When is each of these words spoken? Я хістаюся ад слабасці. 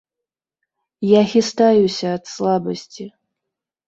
Я 1.07 1.19
хістаюся 1.33 2.07
ад 2.15 2.23
слабасці. 2.33 3.05